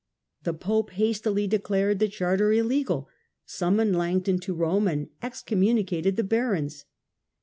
The 0.41 0.55
pope 0.55 0.89
hastily 0.93 1.45
declared 1.45 1.99
the 1.99 2.07
charter 2.07 2.51
illegal, 2.51 3.07
summoned 3.45 3.95
Langton 3.95 4.39
to 4.39 4.53
Rome, 4.55 4.87
and 4.87 5.09
excommunicated 5.21 6.15
the 6.15 6.23
barons. 6.23 6.85